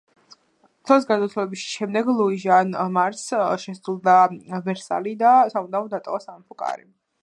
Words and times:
ცოლის 0.91 1.03
გარდაცვალების 1.09 1.65
შემდეგ, 1.73 2.09
ლუი 2.21 2.41
ჟან 2.45 2.73
მარს 2.97 3.23
შესძულდა 3.67 4.19
ვერსალი 4.71 5.17
და 5.25 5.39
სამუდამოდ 5.57 5.97
დატოვა 5.99 6.27
სამეფო 6.27 6.65
კარი. 6.65 6.89